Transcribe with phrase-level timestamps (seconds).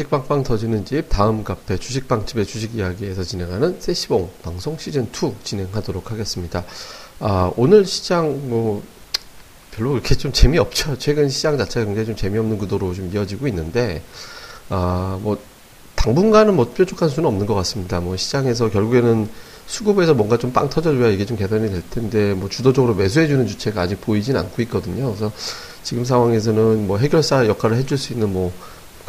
[0.00, 5.34] 예, 주식 빵빵 터지는 집 다음 카페 주식빵집의 주식 이야기에서 진행하는 세시봉 방송 시즌 2
[5.44, 6.64] 진행하도록 하겠습니다.
[7.18, 8.82] 아, 오늘 시장 뭐
[9.72, 10.96] 별로 그렇게 좀 재미없죠.
[10.98, 14.02] 최근 시장 자체가 굉장히 좀 재미없는 구도로 좀 이어지고 있는데
[14.70, 15.38] 아, 뭐
[15.96, 18.00] 당분간은 뭐 뾰족한 수는 없는 것 같습니다.
[18.00, 19.28] 뭐 시장에서 결국에는
[19.66, 24.00] 수급에서 뭔가 좀 빵 터져줘야 이게 좀 개선이 될 텐데 뭐 주도적으로 매수해주는 주체가 아직
[24.00, 25.08] 보이진 않고 있거든요.
[25.08, 25.30] 그래서
[25.82, 28.50] 지금 상황에서는 뭐 해결사 역할을 해줄 수 있는 뭐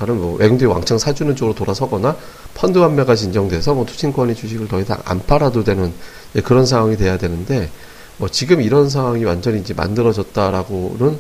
[0.02, 2.16] 가는 뭐 외국인들이 왕창 사주는 쪽으로 돌아서거나
[2.56, 5.94] 펀드 환매가 진정돼서 뭐 투신권이 주식을 더 이상 안 팔아도 되는
[6.36, 7.70] 예, 그런 상황이 돼야 되는데
[8.18, 11.20] 뭐 지금 이런 상황이 완전히 이제 만들어졌다라고는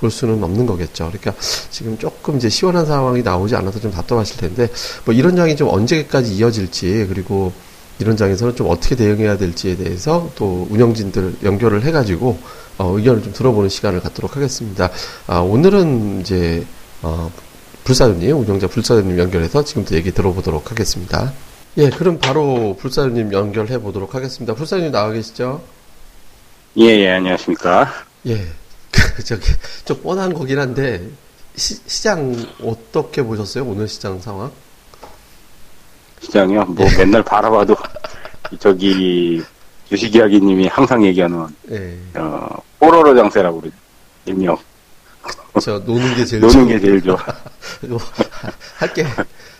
[0.00, 1.12] 볼 수는 없는 거겠죠.
[1.12, 1.34] 그러니까
[1.70, 4.68] 지금 조금 이제 시원한 상황이 나오지 않아서 좀 답답하실 텐데
[5.04, 7.52] 뭐 이런 장이 좀 언제까지 이어질지 그리고
[7.98, 12.38] 이런 장에서는 좀 어떻게 대응해야 될지에 대해서 또 운영진들 연결을 해가지고
[12.78, 14.90] 어, 의견을 좀 들어보는 시간을 갖도록 하겠습니다.
[15.26, 16.64] 아, 오늘은 이제
[17.02, 17.30] 어,
[17.84, 21.32] 불사조님, 운영자 불사조님 연결해서 지금부터 얘기 들어보도록 하겠습니다.
[21.78, 24.54] 예, 그럼 바로 불사조님 연결해 보도록 하겠습니다.
[24.54, 25.62] 불사조님 나와 계시죠?
[26.78, 27.92] 예, 예, 안녕하십니까.
[28.26, 28.46] 예,
[29.24, 29.46] 저기,
[29.84, 31.08] 좀 뻔한 거긴 한데,
[31.56, 33.64] 시, 시장 어떻게 보셨어요?
[33.64, 34.50] 오늘 시장 상황?
[36.20, 36.64] 시장이요?
[36.66, 36.98] 뭐 예.
[36.98, 37.76] 맨날 바라봐도,
[38.60, 39.42] 저기,
[39.88, 41.98] 주식 이야기님이 항상 얘기하는, 예.
[42.14, 43.76] 어, 뽀로로 장세라고 그러죠.
[44.24, 44.56] 일명.
[45.60, 47.16] 저 노는 게 제일 노는 게 제일 좋아.
[47.88, 47.98] 뭐,
[48.76, 49.04] 할 게,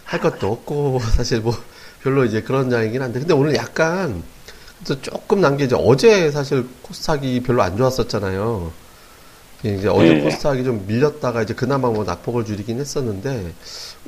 [0.05, 1.55] 할 것도 없고, 사실 뭐,
[2.03, 4.23] 별로 이제 그런 장이긴 한데, 근데 오늘 약간,
[4.85, 8.73] 조금 난게 이제 어제 사실 코스닥이 별로 안 좋았었잖아요.
[9.65, 10.21] 이제 어제 네.
[10.23, 13.53] 코스닥이 좀 밀렸다가 이제 그나마 뭐 낙폭을 줄이긴 했었는데,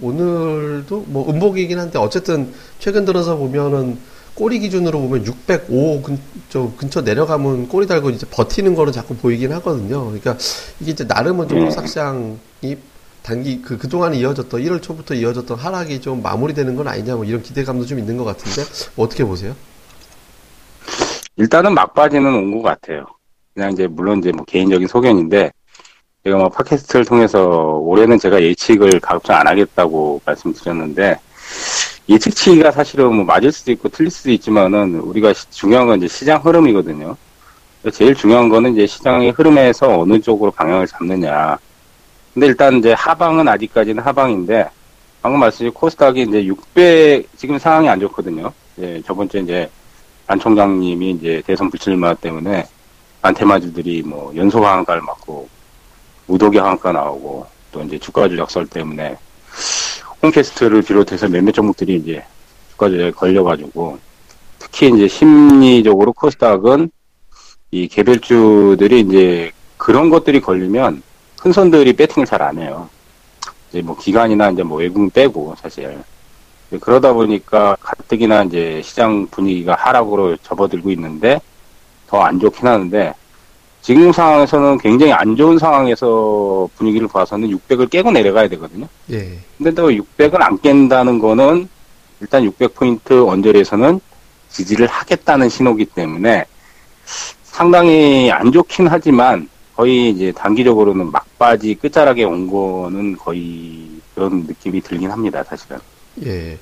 [0.00, 3.98] 오늘도 뭐 음복이긴 한데, 어쨌든 최근 들어서 보면은
[4.34, 10.06] 꼬리 기준으로 보면 605 근처, 근처 내려가면 꼬리 달고 이제 버티는 거는 자꾸 보이긴 하거든요.
[10.06, 10.36] 그러니까
[10.80, 12.76] 이게 이제 나름은 좀 코스닥 시장이
[13.24, 17.86] 단기 그 그동안 이어졌던 1월 초부터 이어졌던 하락이 좀 마무리되는 건 아니냐 뭐 이런 기대감도
[17.86, 18.62] 좀 있는 것 같은데
[18.94, 19.56] 뭐 어떻게 보세요?
[21.36, 23.06] 일단은 막바지는 온 것 같아요.
[23.54, 25.50] 그냥 이제 물론 이제 뭐 개인적인 소견인데
[26.22, 31.18] 제가 뭐 팟캐스트를 통해서 올해는 제가 예측을 가급적 안 하겠다고 말씀드렸는데
[32.10, 37.16] 예측치가 사실은 뭐 맞을 수도 있고 틀릴 수도 있지만은 우리가 중요한 건 이제 시장 흐름이거든요.
[37.90, 41.56] 제일 중요한 거는 이제 시장의 흐름에서 어느 쪽으로 방향을 잡느냐.
[42.34, 44.68] 근데 일단 이제 하방은 아직까지는 하방인데
[45.22, 48.52] 방금 말씀하신 코스닥이 이제 600 지금 상황이 안 좋거든요.
[48.80, 49.70] 예, 저번 주에 이제
[50.26, 52.66] 안 총장님이 이제 대선 불출마 때문에
[53.22, 55.48] 안테마주들이 뭐 연소 하한가를 맞고
[56.26, 59.16] 무더기 하한가 나오고 또 이제 주가 조작설 때문에
[60.22, 62.24] 홈캐스트를 비롯해서 몇몇 종목들이 이제
[62.72, 63.98] 주가 조작에 걸려가지고
[64.58, 66.90] 특히 이제 심리적으로 코스닥은
[67.70, 71.02] 이 개별주들이 이제 그런 것들이 걸리면
[71.44, 72.88] 큰 손들이 배팅을 잘 안 해요.
[73.68, 76.02] 이제 뭐 기관이나 이제 뭐 외국인 빼고 사실
[76.80, 81.38] 그러다 보니까 가뜩이나 이제 시장 분위기가 하락으로 접어들고 있는데
[82.08, 83.12] 더 안 좋긴 하는데
[83.82, 88.88] 지금 상황에서는 굉장히 안 좋은 상황에서 분위기를 봐서는 600을 깨고 내려가야 되거든요.
[89.10, 89.38] 예.
[89.58, 91.68] 근데 또 600을 안 깬다는 거는
[92.20, 94.00] 일단 600포인트 언저리에서는
[94.48, 96.46] 지지를 하겠다는 신호기 때문에
[97.42, 105.10] 상당히 안 좋긴 하지만 거의 이제 단기적으로는 막바지 끝자락에 온 거는 거의 그런 느낌이 들긴
[105.10, 105.78] 합니다, 사실은.
[106.24, 106.58] 예.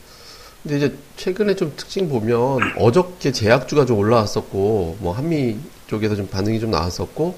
[0.63, 5.57] 근데 이제 최근에 좀 특징 보면 어저께 제약주가 좀 올라왔었고, 뭐 한미
[5.93, 7.35] 쪽에서 좀 반응이 좀 나왔었고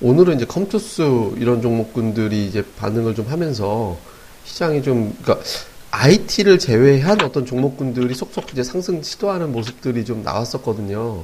[0.00, 3.96] 오늘은 이제 컴투스 이런 종목군들이 이제 반응을 좀 하면서
[4.44, 5.46] 시장이 좀 그러니까
[5.92, 11.22] IT를 제외한 어떤 종목군들이 속속 이제 상승 시도하는 모습들이 좀 나왔었거든요.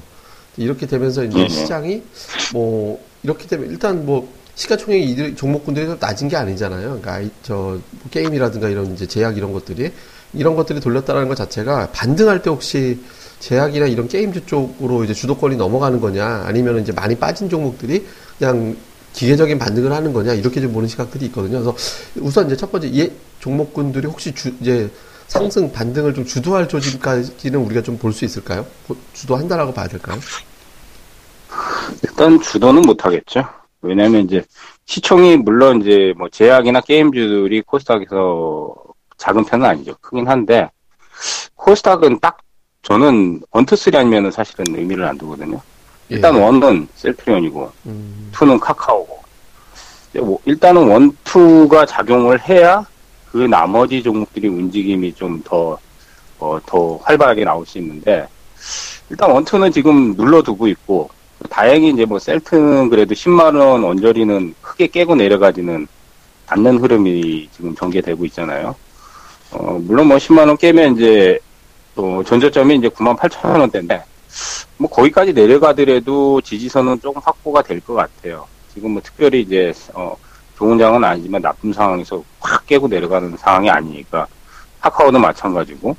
[0.56, 1.48] 이렇게 되면서 이제 네.
[1.48, 2.02] 시장이
[2.52, 6.82] 뭐 이렇게 되면 일단 뭐 시가총액이 이 종목군들이 낮은 게 아니잖아요.
[6.88, 7.80] 그러니까 아이, 저뭐
[8.10, 9.92] 게임이라든가 이런 이제 제약 이런 것들이
[10.34, 13.00] 이런 것들이 돌렸다라는 것 자체가 반등할 때 혹시
[13.40, 18.04] 제약이나 이런 게임주 쪽으로 이제 주도권이 넘어가는 거냐, 아니면 이제 많이 빠진 종목들이
[18.38, 18.76] 그냥
[19.12, 21.62] 기계적인 반등을 하는 거냐, 이렇게 좀 보는 시각들이 있거든요.
[21.62, 21.76] 그래서
[22.16, 24.90] 우선 이제 첫 번째, 예, 종목군들이 혹시 주, 이제
[25.28, 28.66] 상승 반등을 좀 주도할 조짐까지는 우리가 좀 볼 수 있을까요?
[29.12, 30.18] 주도한다라고 봐야 될까요?
[32.02, 33.44] 일단 주도는 못 하겠죠.
[33.80, 34.44] 왜냐면 이제
[34.86, 38.74] 시총이 물론 이제 뭐 제약이나 게임주들이 코스닥에서
[39.16, 39.94] 작은 편은 아니죠.
[40.00, 40.70] 크긴 한데
[41.54, 42.38] 코스닥은 딱
[42.82, 45.60] 저는 one two three 아니면은 사실은 의미를 안 두거든요.
[46.08, 46.40] 일단 예.
[46.40, 48.30] one은 셀트리온이고 음.
[48.32, 49.18] two는 카카오고
[50.20, 52.84] 뭐 일단은 one two가 작용을 해야
[53.30, 55.78] 그 나머지 종목들이 움직임이 좀 더
[56.38, 58.26] 어, 더 활발하게 나올 수 있는데
[59.10, 61.10] 일단 원투는 지금 눌러두고 있고
[61.50, 65.86] 다행히 이제 뭐 셀트는 그래도 10만 원 언저리는 크게 깨고 내려가지는
[66.48, 68.74] 않는 흐름이 지금 전개되고 있잖아요.
[69.52, 71.38] 어, 물론 뭐 10만 원 깨면 이제
[71.94, 74.02] 또 전저점이 이제 9만 8천 원대인데
[74.76, 78.46] 뭐 거기까지 내려가더라도 지지선은 조금 확보가 될 것 같아요.
[78.74, 80.16] 지금 뭐 특별히 이제 어,
[80.56, 84.26] 좋은 장은 아니지만 나쁜 상황에서 확 깨고 내려가는 상황이 아니니까
[84.80, 85.96] 카카오도 마찬가지고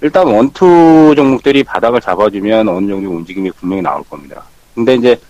[0.00, 4.42] 일단 원투 종목들이 바닥을 잡아주면 어느 정도 움직임이 분명히 나올 겁니다.
[4.74, 5.20] 근데 이제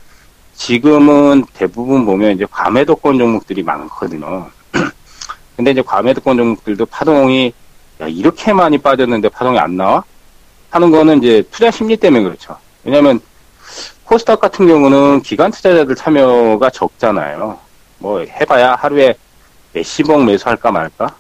[0.55, 4.51] 지금은 대부분 보면 이제 과매도권 종목들이 많거든요.
[5.57, 7.53] 근데 이제 과매도권 종목들도 파동이
[8.01, 10.03] 야 이렇게 많이 빠졌는데 파동이 안 나와?
[10.71, 12.57] 하는 거는 이제 투자 심리 때문에 그렇죠.
[12.85, 13.21] 왜냐하면
[14.05, 17.59] 코스닥 같은 경우는 기관 투자자들 참여가 적잖아요.
[17.99, 19.15] 뭐 해봐야 하루에
[19.73, 21.15] 몇십억 매수할까 말까?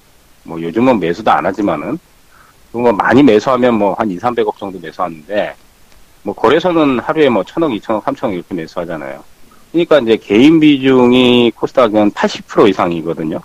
[0.45, 1.99] 뭐 요즘은 매수도 안 하지만은
[2.73, 5.55] 뭐 많이 매수하면 뭐 한 2, 300억 정도 매수하는데
[6.23, 9.23] 뭐 거래소는 하루에 뭐 천억, 이천억, 삼천억 이렇게 매수하잖아요.
[9.73, 13.41] 그러니까 이제 개인 비중이 코스닥은 80% 이상이거든요.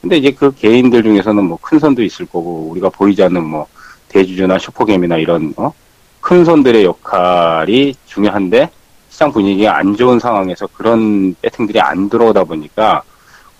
[0.00, 3.66] 근데 이제 그 개인들 중에서는 뭐 큰 선도 있을 거고 우리가 보이지 않는 뭐
[4.08, 5.72] 대주주나 슈퍼게임이나 이런 어?
[6.20, 8.70] 큰 손들의 역할이 중요한데
[9.10, 13.02] 시장 분위기가 안 좋은 상황에서 그런 배팅들이 안 들어오다 보니까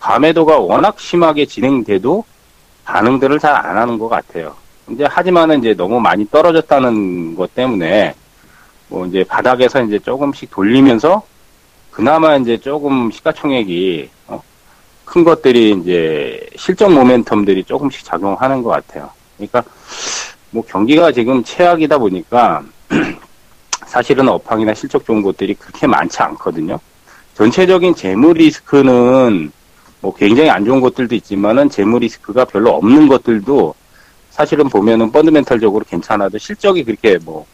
[0.00, 2.24] 과매도가 워낙 심하게 진행돼도
[2.84, 4.54] 반응들을 잘 안 하는 것 같아요.
[4.90, 8.14] 이제 하지만은 이제 너무 많이 떨어졌다는 것 때문에
[8.88, 11.22] 뭐 이제 바닥에서 이제 조금씩 돌리면서
[11.90, 14.42] 그나마 이제 조금 시가총액이 어?
[15.04, 19.10] 큰 것들이 이제 실적 모멘텀들이 조금씩 작용하는 것 같아요.
[19.36, 19.62] 그러니까
[20.50, 22.62] 뭐 경기가 지금 최악이다 보니까
[23.86, 26.78] 사실은 업황이나 실적 좋은 곳들이 그렇게 많지 않거든요.
[27.34, 29.52] 전체적인 재무 리스크는
[30.00, 33.74] 뭐 굉장히 안 좋은 것들도 있지만은 재무 리스크가 별로 없는 것들도
[34.30, 37.46] 사실은 보면은 펀드멘탈적으로 괜찮아도 실적이 그렇게 뭐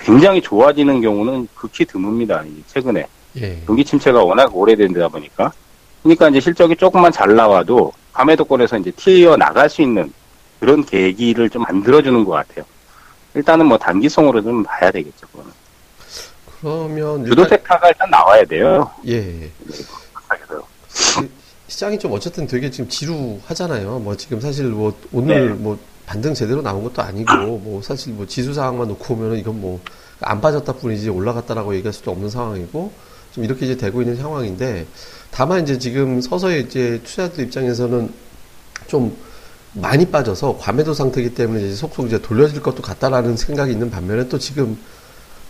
[0.00, 2.44] 굉장히 좋아지는 경우는 극히 드뭅니다.
[2.66, 3.06] 최근에
[3.36, 3.62] 예.
[3.66, 5.52] 경기 침체가 워낙 오래된다 보니까
[6.02, 10.12] 그러니까 이제 실적이 조금만 잘 나와도 감매도권에서 이제 튀어 나갈 수 있는
[10.58, 12.64] 그런 계기를 좀 만들어주는 것 같아요.
[13.34, 15.26] 일단은 뭐 단기성으로 좀 봐야 되겠죠.
[15.28, 15.52] 그거는.
[16.60, 18.90] 그러면 주도 세타가 일단 나와야 돼요.
[19.06, 19.20] 예.
[19.20, 19.50] 네,
[21.68, 24.00] 시장이 좀 어쨌든 되게 지금 지루하잖아요.
[24.00, 25.54] 뭐 지금 사실 뭐 오늘 네.
[25.54, 25.78] 뭐
[26.10, 29.80] 반등 제대로 나온 것도 아니고 뭐 사실 뭐 지수 상황만 놓고 보면은 이건 뭐
[30.22, 32.92] 안 빠졌다 뿐이지 올라갔다라고 얘기할 수도 없는 상황이고
[33.32, 34.86] 좀 이렇게 이제 되고 있는 상황인데
[35.30, 38.12] 다만 이제 지금 서서히 이제 투자자들 입장에서는
[38.86, 39.16] 좀
[39.72, 44.38] 많이 빠져서 과매도 상태이기 때문에 이제 속속 이제 돌려질 것도 같다라는 생각이 있는 반면에 또
[44.38, 44.76] 지금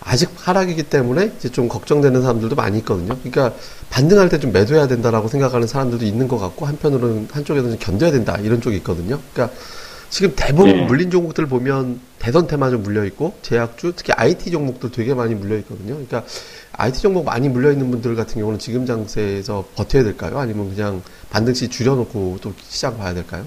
[0.03, 3.17] 아직 하락이기 때문에 이제 좀 걱정되는 사람들도 많이 있거든요.
[3.19, 3.53] 그러니까
[3.91, 8.61] 반등할 때 좀 매도해야 된다라고 생각하는 사람들도 있는 것 같고 한편으로는 한쪽에서는 견뎌야 된다 이런
[8.61, 9.19] 쪽이 있거든요.
[9.33, 9.55] 그러니까
[10.11, 10.85] 지금 대부분 네.
[10.85, 15.57] 물린 종목들 보면 대선 테마 좀 물려 있고 제약주 특히 IT 종목들 되게 많이 물려
[15.59, 15.95] 있거든요.
[15.95, 16.25] 그러니까
[16.73, 20.39] IT 종목 많이 물려 있는 분들 같은 경우는 지금 장세에서 버텨야 될까요?
[20.39, 23.47] 아니면 그냥 반등시 줄여놓고 또 시장 봐야 될까요?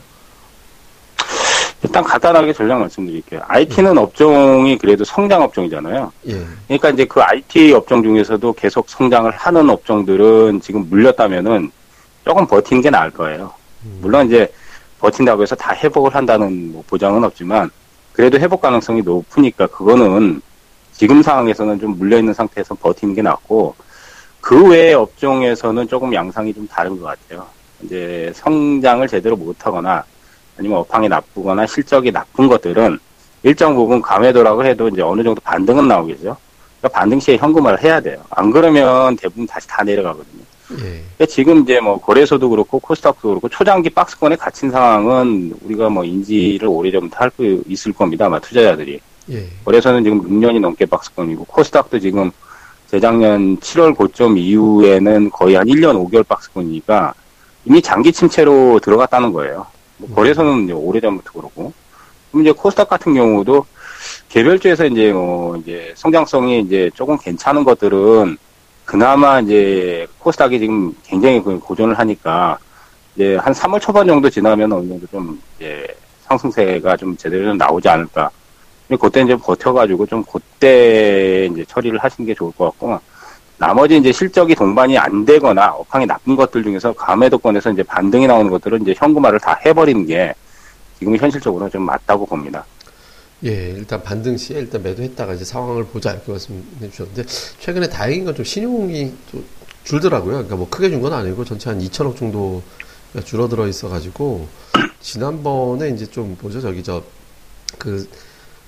[1.84, 3.42] 일단 간단하게 전략 말씀드릴게요.
[3.46, 4.00] IT는 예.
[4.00, 6.14] 업종이 그래도 성장 업종이잖아요.
[6.28, 6.46] 예.
[6.68, 11.72] 그러니까 이제 그 IT 업종 중에서도 계속 성장을 하는 업종들은 지금 물렸다면은
[12.24, 13.54] 조금 버티는 게 나을 거예요.
[13.84, 14.00] 음.
[14.02, 14.50] 물론 이제
[15.04, 17.70] 버틴다고 해서 다 회복을 한다는 뭐 보장은 없지만
[18.14, 20.42] 그래도 회복 가능성이 높으니까 그거는
[20.94, 23.76] 지금 상황에서는 좀 물려 있는 상태에서 버티는 게 낫고
[24.40, 27.46] 그 외의 업종에서는 조금 양상이 좀 다른 것 같아요.
[27.82, 30.06] 이제 성장을 제대로 못하거나
[30.58, 32.98] 아니면 업황이 나쁘거나 실적이 나쁜 것들은
[33.42, 36.38] 일정 부분 감해도라고 해도 이제 어느 정도 반등은 나오겠죠.
[36.80, 38.24] 그러니까 반등 시에 현금화를 해야 돼요.
[38.30, 40.44] 안 그러면 대부분 다시 다 내려가거든요.
[41.20, 41.26] 예.
[41.26, 47.18] 지금 이제 뭐 거래소도 그렇고 코스닥도 그렇고 초장기 박스권에 갇힌 상황은 우리가 뭐 인지를 오래전부터
[47.18, 48.26] 할 수 있을 겁니다.
[48.26, 49.00] 아마 투자자들이.
[49.32, 49.48] 예.
[49.66, 52.32] 거래소는 지금 6년이 넘게 박스권이고 코스닥도 지금
[52.88, 57.14] 재작년 7월 고점 이후에는 거의 한 1년 5개월 박스권이니까
[57.66, 59.66] 이미 장기 침체로 들어갔다는 거예요.
[59.98, 61.74] 뭐 거래소는 이제 오래전부터 그렇고.
[62.32, 63.66] 그럼 이제 코스닥 같은 경우도
[64.30, 68.38] 개별주에서 이제 뭐 이제 성장성이 이제 조금 괜찮은 것들은
[68.86, 72.58] 그나마 이제 코스닥이 지금 굉장히 그 고전을 하니까
[73.16, 75.88] 이제 한 3월 초반 정도 지나면 어느 정도 좀 이제
[76.24, 78.30] 상승세가 좀 제대로 좀 나오지 않을까.
[79.00, 83.00] 그때 이제 버텨가지고 좀 그때 이제 처리를 하시는 게 좋을 것 같고
[83.58, 88.82] 나머지 이제 실적이 동반이 안 되거나 업황이 나쁜 것들 중에서 감매도권에서 이제 반등이 나오는 것들은
[88.82, 90.34] 이제 현금화를 다 해버리는 게
[91.00, 92.66] 지금 현실적으로 좀 맞다고 봅니다.
[93.46, 97.26] 예, 일단 반등 시에 일단 매도했다가 이제 상황을 보자 이렇게 말씀해 주셨는데
[97.60, 99.46] 최근에 다행인 건 좀 신용이 좀
[99.84, 100.34] 줄더라고요.
[100.34, 102.64] 그러니까 뭐 크게 준 건 아니고 전체 한 2천억 정도
[103.26, 104.48] 줄어들어 있어가지고
[105.02, 107.04] 지난번에 이제 좀 뭐죠 저기 저
[107.80, 108.08] 그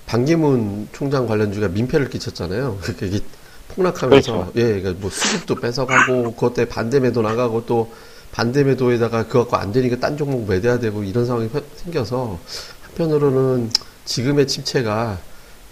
[0.06, 2.78] 반기문 총장 관련주가 민폐를 끼쳤잖아요.
[2.82, 3.20] 그러니까 이게
[3.68, 4.52] 폭락하면서 그렇죠.
[4.56, 7.92] 예, 그러니까 뭐 수급도 뺏어가고 그것 때 반대 매도 나가고 또
[8.32, 12.38] 반대 매도에다가 그거 갖고 안 되니까 딴 종목 매대야 되고 이런 상황이 생겨서
[12.82, 13.70] 한편으로는
[14.06, 15.18] 지금의 침체가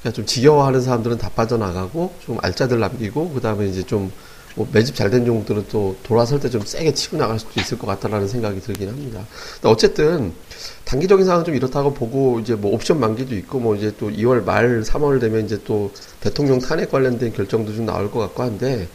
[0.01, 4.13] 그러니까 좀 지겨워하는 사람들은 다 빠져나가고 좀 알짜들 남기고 그 다음에 이제 좀
[4.57, 7.87] 뭐 매집 잘 된 종목들은 또 돌아설 때 좀 세게 치고 나갈 수도 있을 것
[7.87, 9.27] 같다라는 생각이 들긴 합니다.
[9.63, 10.33] 어쨌든
[10.85, 14.83] 단기적인 상황은 좀 이렇다고 보고 이제 뭐 옵션 만기도 있고 뭐 이제 또 2월 말
[14.83, 18.89] 3월 되면 이제 또 대통령 탄핵 관련된 결정도 좀 나올 것 같고 한데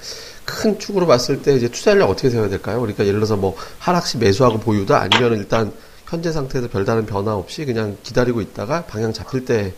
[0.45, 2.79] 큰 축으로 봤을 때 이제 투자 전략 어떻게 세워야 될까요?
[2.79, 5.73] 그러니까 예를 들어서 뭐 하락시 매수하고 보유다 아니면 일단
[6.09, 9.73] 현재 상태에서 별다른 변화 없이 그냥 기다리고 있다가 방향 잡힐 때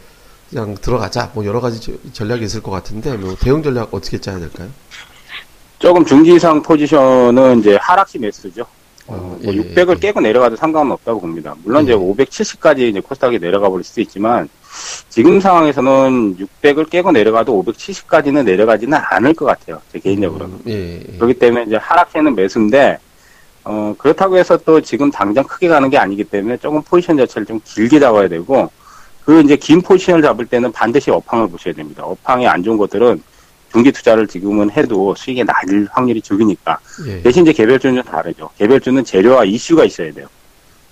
[0.50, 1.32] 그냥 들어가자.
[1.34, 4.70] 뭐 여러 가지 전략이 있을 것 같은데 뭐 대응 전략 어떻게 짜야 될까요?
[5.78, 8.66] 조금 중지 이상 포지션은 이제 하락시 매수죠.
[9.08, 10.00] 어, 뭐 예, 600을 예.
[10.00, 11.54] 깨고 내려가도 상관은 없다고 봅니다.
[11.64, 11.92] 물론 예.
[11.92, 14.48] 이제 570까지 이제 코스닥이 내려가 버릴 수도 있지만
[15.10, 19.82] 지금 상황에서는 600을 깨고 내려가도 570까지는 내려가지는 않을 것 같아요.
[19.92, 20.54] 제 개인적으로는.
[20.54, 21.18] 음, 예, 예.
[21.18, 23.00] 그렇기 때문에 이제 하락세는 매수인데
[23.64, 27.60] 어, 그렇다고 해서 또 지금 당장 크게 가는 게 아니기 때문에 조금 포지션 자체를 좀
[27.64, 28.70] 길게 잡아야 되고
[29.24, 32.04] 그 이제 긴 포지션을 잡을 때는 반드시 업황을 보셔야 됩니다.
[32.04, 33.22] 업황이 안 좋은 것들은
[33.72, 36.78] 중기 투자를 지금은 해도 수익이 낮을 확률이 적으니까.
[37.08, 37.22] 예.
[37.22, 38.50] 대신 이제 개별주는 좀 다르죠.
[38.58, 40.28] 개별주는 재료와 이슈가 있어야 돼요.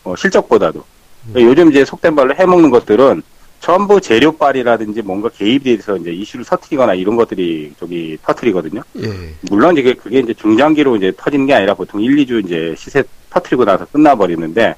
[0.04, 0.84] 어, 실적보다도.
[1.28, 1.34] 음.
[1.36, 3.22] 요즘 이제 속된 말로 해먹는 것들은
[3.60, 8.82] 전부 재료빨이라든지 뭔가 개입이 돼서 이제 이슈를 터트리거나 이런 것들이 저기 터트리거든요.
[9.02, 9.10] 예.
[9.52, 13.66] 물론 이게 그게 이제 중장기로 이제 터지는 게 아니라 보통 1, 2주 이제 시세 터트리고
[13.66, 14.76] 나서 끝나버리는데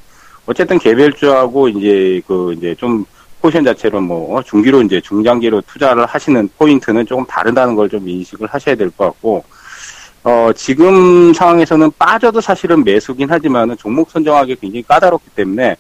[0.48, 3.06] 어쨌든 개별주하고 이제 그 이제 좀
[3.42, 8.48] 포션 자체로 뭐 어, 중기로 이제 중장기로 투자를 하시는 포인트는 조금 다르다는 걸 좀 인식을
[8.48, 9.44] 하셔야 될 것 같고
[10.24, 15.76] 어 지금 상황에서는 빠져도 사실은 매수긴 하지만은 종목 선정하기 굉장히 까다롭기 때문에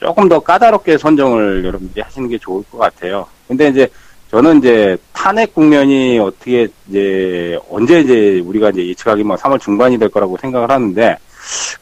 [0.00, 3.26] 조금 더 까다롭게 선정을 여러분들이 하시는 게 좋을 것 같아요.
[3.46, 3.88] 근데 이제
[4.30, 10.08] 저는 이제 탄핵 국면이 어떻게 이제 언제 이제 우리가 이제 예측하기 뭐 3월 중반이 될
[10.08, 11.16] 거라고 생각을 하는데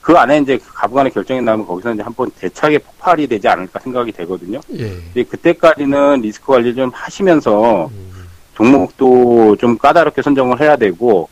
[0.01, 4.61] 그 안에 이제 가부간의 결정이 나면 거기서 이제 한번 대차게 폭발이 되지 않을까 생각이 되거든요.
[4.73, 5.23] 예.
[5.23, 8.29] 그때까지는 리스크 관리 좀 하시면서 음.
[8.55, 11.29] 종목도 좀 까다롭게 선정을 해야 되고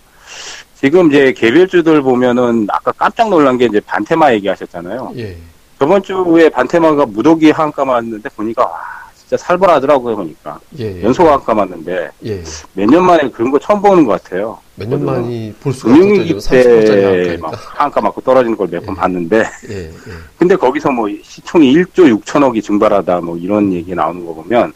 [0.78, 5.14] 지금 이제 개별주들 보면은 아까 깜짝 놀란 게 이제 반테마 얘기하셨잖아요.
[5.16, 5.36] 예.
[5.78, 8.72] 저번 주에 반테마가 무더기 한가 맞는데 보니까 와
[9.14, 11.02] 진짜 살벌하더라고요 보니까 예, 예.
[11.02, 12.42] 연속 한가 맞는데 예.
[12.74, 14.58] 몇 년 만에 그런 거 처음 보는 것 같아요.
[14.76, 17.38] 몇 년 만이 볼 수가 금융위기 때
[17.76, 19.00] 한가 맞고 떨어지는 걸 몇번 예.
[19.00, 19.92] 봤는데 예, 예.
[20.38, 24.72] 근데 거기서 뭐 시총이 1조 6천억이 증발하다 뭐 이런 얘기 나오는 거 보면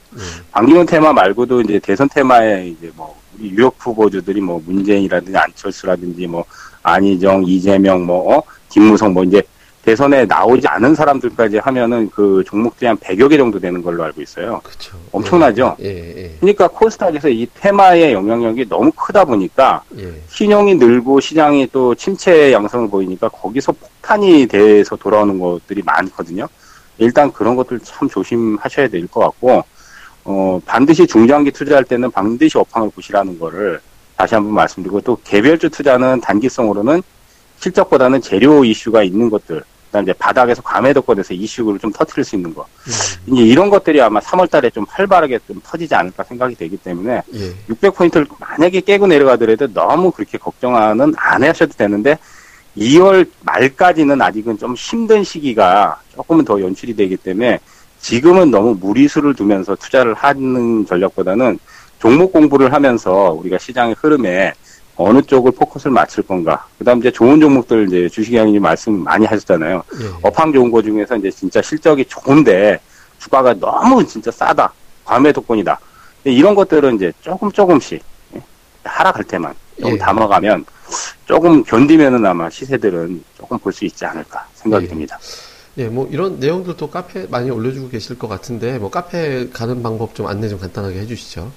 [0.50, 6.44] 방기문 테마 말고도 이제 대선 테마에 이제 뭐 유력 후보주들이 뭐 문재인이라든지 안철수라든지 뭐
[6.82, 8.42] 안희정, 이재명 뭐 어?
[8.68, 9.42] 김무성 뭐 이제
[9.84, 14.60] 대선에 나오지 않은 사람들까지 하면은 그 종목들이 한 100여 개 정도 되는 걸로 알고 있어요.
[14.62, 14.96] 그렇죠.
[15.10, 15.76] 엄청나죠?
[15.80, 16.36] 예, 예, 예.
[16.38, 20.12] 그러니까 코스닥에서 이 테마의 영향력이 너무 크다 보니까 예.
[20.28, 26.46] 신용이 늘고 시장이 또 침체 양상을 보이니까 거기서 폭탄이 돼서 돌아오는 것들이 많거든요.
[26.98, 29.64] 일단 그런 것들 참 조심하셔야 될 것 같고
[30.24, 33.80] 어 반드시 중장기 투자할 때는 반드시 업황을 보시라는 거를
[34.14, 37.02] 다시 한번 말씀드리고 또 개별주 투자는 단기성으로는
[37.60, 42.62] 실적보다는 재료 이슈가 있는 것들, 그다음 이제 바닥에서 과매도권에서 이슈를 좀 터트릴 수 있는 거.
[42.62, 43.32] 음.
[43.34, 47.54] 이제 이런 것들이 아마 3월달에 좀 활발하게 좀 터지지 않을까 생각이 되기 때문에 예.
[47.68, 52.16] 600포인트를 만약에 깨고 내려가더라도 너무 그렇게 걱정하는 안 하셔도 되는데
[52.78, 57.58] 2월 말까지는 아직은 좀 힘든 시기가 조금은 더 연출이 되기 때문에
[58.00, 61.58] 지금은 너무 무리수를 두면서 투자를 하는 전략보다는
[61.98, 64.54] 종목 공부를 하면서 우리가 시장의 흐름에
[65.00, 66.66] 어느 쪽을 포커스를 맞출 건가.
[66.78, 69.82] 그 다음 이제 좋은 종목들 이제 주식이양님 말씀 많이 하셨잖아요.
[70.02, 70.06] 예.
[70.22, 72.78] 업황 좋은 거 중에서 이제 진짜 실적이 좋은데
[73.18, 74.72] 주가가 너무 진짜 싸다.
[75.04, 75.80] 과매도권이다.
[76.24, 78.02] 이런 것들은 이제 조금 조금씩
[78.36, 78.42] 예,
[78.84, 79.98] 하락할 때만 조금 예.
[79.98, 80.66] 담아가면
[81.24, 84.88] 조금 견디면은 아마 시세들은 조금 볼 수 있지 않을까 생각이 예.
[84.88, 85.18] 듭니다.
[85.78, 90.26] 예, 뭐 이런 내용들도 카페 많이 올려주고 계실 것 같은데 뭐 카페 가는 방법 좀
[90.26, 91.50] 안내 좀 간단하게 해주시죠.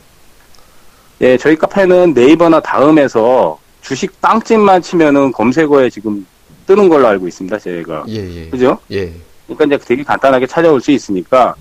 [1.23, 6.25] 예, 저희 카페는 네이버나 다음에서 주식 빵집만 치면은 검색어에 지금
[6.67, 8.03] 뜨는 걸로 알고 있습니다, 제가.
[8.09, 8.49] 예, 예.
[8.49, 8.77] 그죠?
[8.91, 9.09] 예.
[9.47, 11.55] 그러니까 이제 되게 간단하게 찾아올 수 있으니까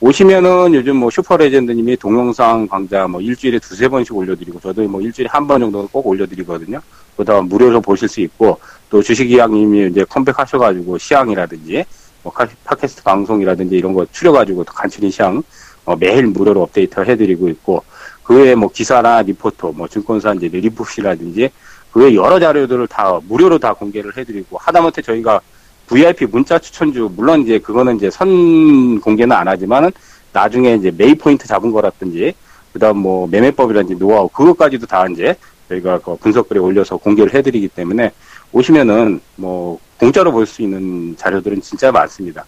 [0.00, 5.46] 오시면은 요즘 뭐 슈퍼레전드님이 동영상 강좌 뭐 일주일에 두세 번씩 올려드리고 저도 뭐 일주일에 한
[5.46, 6.78] 번 정도는 꼭 올려드리거든요.
[7.16, 11.86] 그다음 무료로 보실 수 있고 또 주식이양님이 이제 컴백하셔가지고 시황이라든지
[12.22, 12.30] 뭐
[12.64, 15.42] 팟캐스트 방송이라든지 이런 거 추려가지고 간추린 시황
[15.86, 17.82] 어, 매일 무료로 업데이트 해드리고 있고
[18.26, 21.48] 그 외에 뭐 기사나 리포트, 뭐 증권사 이제 리포트라든지
[21.92, 25.40] 그 외에 여러 자료들을 다 무료로 다 공개를 해드리고 하다못해 저희가
[25.86, 29.92] VIP 문자 추천주 물론 이제 그거는 이제 선 공개는 안 하지만은
[30.32, 32.34] 나중에 이제 메이 포인트 잡은 거라든지
[32.72, 35.36] 그다음 뭐 매매법이라든지 노하우 그것까지도 다 이제
[35.68, 38.10] 저희가 그 분석글에 올려서 공개를 해드리기 때문에
[38.52, 42.44] 오시면은 뭐 공짜로 볼 수 있는 자료들은 진짜 많습니다.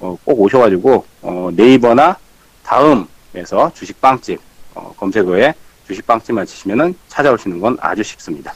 [0.00, 2.16] 어, 꼭 오셔가지고 어, 네이버나
[2.64, 5.54] 다음에서 주식 빵집 어, 검색어에
[5.86, 8.52] 주식빵집만 치시면은 찾아오시는 건 아주 쉽습니다.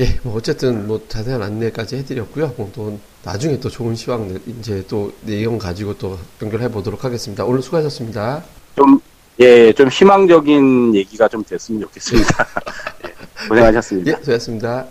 [0.00, 2.54] 예, 뭐 어쨌든 뭐 자세한 안내까지 해드렸고요.
[2.56, 7.44] 뭐 또 나중에 또 좋은 시황 내- 이제 또 내용 가지고 또 연결해 보도록 하겠습니다.
[7.44, 8.42] 오늘 수고하셨습니다.
[8.74, 8.98] 좀,
[9.38, 12.46] 예, 좀 희망적인 얘기가 좀 됐으면 좋겠습니다.
[13.06, 14.10] 예, 고생하셨습니다.
[14.10, 14.86] 예, 수고하셨습니다.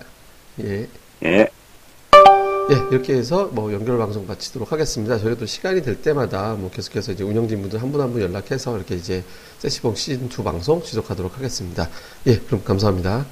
[0.63, 0.87] 예.
[1.25, 1.47] 예.
[2.71, 5.17] 예, 이렇게 해서 뭐 연결 방송 마치도록 하겠습니다.
[5.19, 8.95] 저희도 시간이 될 때마다 뭐 계속해서 이제 운영진 분들 한 분 한 분 연락해서 이렇게
[8.95, 9.23] 이제
[9.59, 11.89] 세시봉 시즌 2 방송 지속하도록 하겠습니다.
[12.27, 13.25] 예, 그럼 감사합니다.